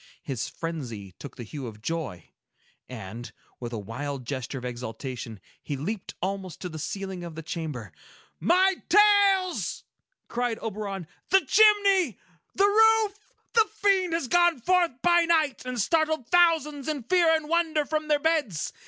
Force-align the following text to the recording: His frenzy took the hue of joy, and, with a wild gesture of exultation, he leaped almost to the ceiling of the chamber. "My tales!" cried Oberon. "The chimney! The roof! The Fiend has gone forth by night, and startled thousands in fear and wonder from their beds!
His 0.23 0.49
frenzy 0.49 1.11
took 1.19 1.35
the 1.35 1.43
hue 1.43 1.67
of 1.67 1.79
joy, 1.79 2.31
and, 2.89 3.31
with 3.59 3.71
a 3.71 3.77
wild 3.77 4.25
gesture 4.25 4.57
of 4.57 4.65
exultation, 4.65 5.39
he 5.61 5.77
leaped 5.77 6.15
almost 6.23 6.59
to 6.61 6.69
the 6.69 6.79
ceiling 6.79 7.23
of 7.23 7.35
the 7.35 7.43
chamber. 7.43 7.91
"My 8.39 8.77
tales!" 8.89 9.83
cried 10.27 10.57
Oberon. 10.57 11.05
"The 11.29 11.41
chimney! 11.41 12.17
The 12.55 12.65
roof! 12.65 13.19
The 13.53 13.67
Fiend 13.71 14.13
has 14.13 14.27
gone 14.27 14.59
forth 14.59 14.99
by 15.03 15.25
night, 15.25 15.63
and 15.67 15.79
startled 15.79 16.25
thousands 16.29 16.87
in 16.87 17.03
fear 17.03 17.35
and 17.35 17.47
wonder 17.47 17.85
from 17.85 18.07
their 18.07 18.17
beds! 18.17 18.73